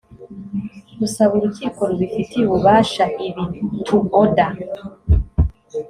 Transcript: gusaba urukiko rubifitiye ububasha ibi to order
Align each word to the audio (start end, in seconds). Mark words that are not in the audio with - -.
gusaba 0.99 1.31
urukiko 1.37 1.79
rubifitiye 1.89 2.43
ububasha 2.45 3.03
ibi 3.27 3.41
to 3.87 3.97
order 4.21 4.53